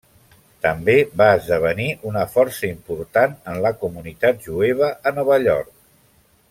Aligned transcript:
També 0.65 0.95
va 1.21 1.27
esdevenir 1.41 1.85
una 2.11 2.25
força 2.37 2.65
important 2.71 3.37
en 3.53 3.63
la 3.67 3.73
comunitat 3.85 4.43
jueva 4.51 4.93
a 5.11 5.19
Nova 5.21 5.39
York. 5.51 5.75